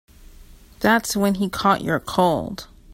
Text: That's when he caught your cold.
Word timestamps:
That's 0.79 1.15
when 1.15 1.35
he 1.35 1.47
caught 1.47 1.81
your 1.83 1.99
cold. 1.99 2.67